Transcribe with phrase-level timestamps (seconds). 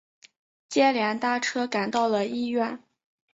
[0.67, 2.81] 接连搭车赶到了医院